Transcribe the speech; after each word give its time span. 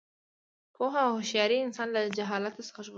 پوهه 0.75 0.99
او 1.07 1.11
هوښیاري 1.17 1.57
انسان 1.63 1.87
له 1.95 2.01
جهالت 2.17 2.53
څخه 2.67 2.79
ژغوري. 2.85 2.89